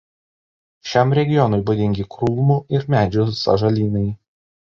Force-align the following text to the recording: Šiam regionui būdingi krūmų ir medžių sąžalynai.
Šiam 0.91 1.13
regionui 1.17 1.59
būdingi 1.67 2.07
krūmų 2.15 2.57
ir 2.79 2.87
medžių 2.95 3.27
sąžalynai. 3.43 4.09